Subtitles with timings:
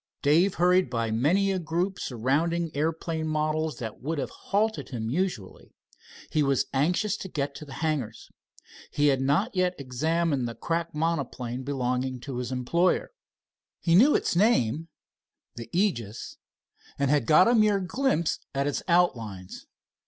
[0.23, 5.75] Dave hurried by many a group surrounding aeroplane models that would have halted him usually.
[6.31, 8.31] He was anxious to get to the hangars.
[8.89, 13.11] He had not yet examined the crack monoplane belonging to his employer.
[13.79, 14.87] He knew its name,
[15.55, 16.37] the Aegis,
[16.97, 19.67] and had got a mere glimpse at its outlines.